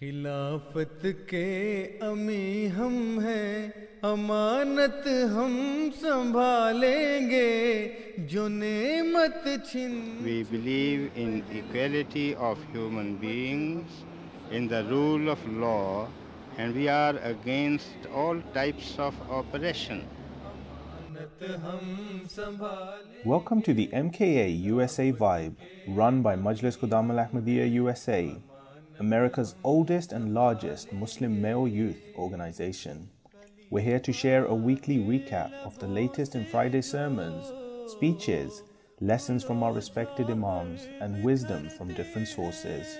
[0.00, 1.48] خلافت کے
[2.02, 2.94] امی ہم
[3.24, 3.68] ہیں
[4.02, 5.52] امانت ہم
[6.00, 7.88] سنبھالیں گے
[8.30, 14.02] جو نعمت چھن۔ We believe in equality of human beings
[14.50, 15.78] in the rule of law
[16.56, 20.00] and we are against all types of oppression
[23.24, 25.54] Welcome to the MKA USA Vibe,
[25.98, 28.18] run by Majlis Qudam Al Ahmadiyya USA.
[29.00, 33.08] America's oldest and largest Muslim male youth organization.
[33.70, 37.52] We're here to share a weekly recap of the latest in Friday sermons,
[37.90, 38.62] speeches,
[39.00, 42.98] lessons from our respected Imams, and wisdom from different sources.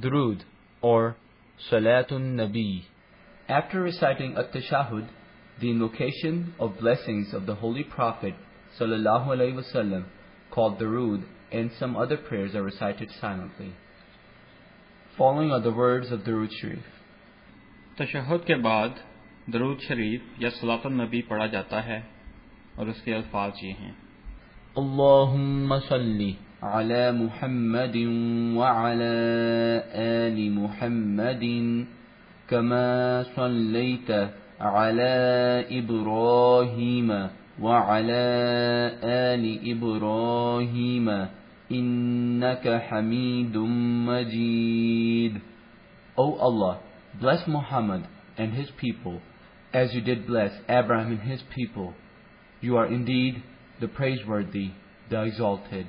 [0.00, 0.40] Durud
[0.80, 1.16] or
[1.70, 2.84] Salatun Nabi
[3.47, 5.07] After reciting At-Tashahud,
[5.59, 8.35] the invocation of blessings of the Holy Prophet
[8.79, 10.05] sallallahu alaihi wasallam
[10.51, 13.73] called Durood and some other prayers are recited silently.
[15.17, 16.85] Following are the words of Durood Sharif.
[17.99, 18.99] तशहद के बाद
[19.53, 21.99] दरूद शरीफ या सलातुन नबी पढ़ा जाता है
[22.79, 23.95] और उसके अल्फाज ये हैं
[24.77, 27.97] اللهم صل على محمد
[28.57, 29.13] وعلى
[29.95, 31.43] آل محمد
[32.50, 34.10] كما صليت
[34.60, 35.14] على
[35.70, 37.28] إبراهيم
[37.60, 38.24] وعلى
[39.04, 41.08] آل إبراهيم
[41.72, 43.56] إنك حميد
[44.08, 45.40] مجيد
[46.16, 46.80] O Allah,
[47.20, 48.06] bless Muhammad
[48.38, 49.20] and his people
[49.72, 51.94] as you did bless Abraham and his people.
[52.60, 53.42] You are indeed
[53.80, 54.70] the praiseworthy,
[55.10, 55.86] the exalted.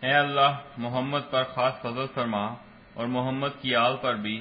[0.00, 2.44] اے اللہ محمد پر خاص فضل فرما
[2.94, 4.36] اور محمد کی آل پر بھی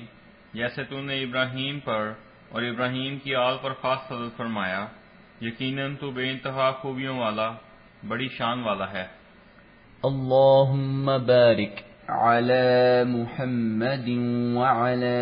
[0.55, 2.11] جیسے تم نے ابراہیم پر
[2.49, 4.85] اور ابراہیم کی آل پر خاص فضل فرمایا،
[5.41, 7.51] یقیناً تو بے انتہا خوبیوں والا،
[8.07, 9.05] بڑی شان والا ہے۔
[10.03, 14.09] اللہم بارک على محمد
[14.57, 15.19] وعلى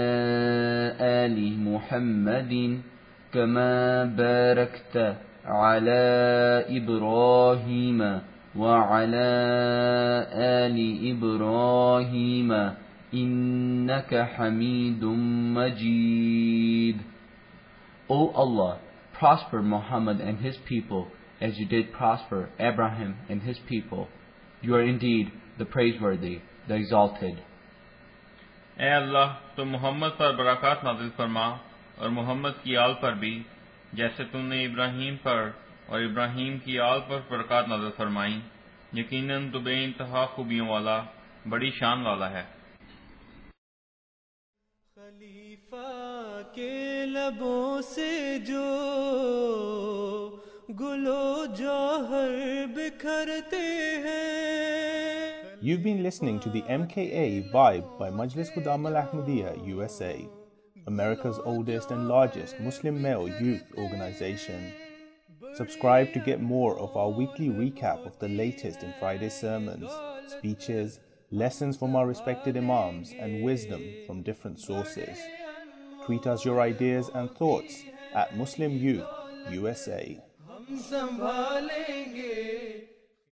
[0.99, 2.53] آل محمد
[3.33, 4.97] كما باركت
[5.45, 6.03] على
[6.79, 8.01] إبراهيم
[8.55, 9.29] وعلى
[10.33, 10.77] آل
[11.11, 12.53] إبراهيم
[13.13, 14.37] او اللہ
[15.55, 17.01] مجيد
[18.09, 18.79] O Allah,
[19.13, 21.07] prosper Muhammad and his people
[21.41, 24.07] as you did prosper Abraham and his people.
[24.61, 27.35] You are indeed the praiseworthy, the exalted.
[28.77, 31.45] اے اللہ تو محمد پر برکات نازل فرما
[31.97, 33.33] اور محمد کی آل پر بھی
[33.99, 35.49] جیسے تم نے ابراہیم پر
[35.87, 38.39] اور ابراہیم کی آل پر برکات نازل فرمائی
[38.99, 40.99] یقیناً تو بے انتہا خوبیوں والا
[41.49, 42.43] بڑی شان والا ہے
[55.61, 60.27] You've been listening to the MKA Vibe by Majlis Khuddam-ul-Ahmadiyya USA,
[60.87, 64.73] America's oldest and largest Muslim male youth organization.
[65.55, 69.89] Subscribe to get more of our weekly recap of the latest in Friday sermons,
[70.27, 70.99] speeches,
[71.33, 75.17] lessons from our respected Imams, and wisdom from different sources.
[76.05, 77.83] Tweet us your ideas and thoughts
[78.13, 79.03] at Muslim Youth
[79.49, 80.21] USA.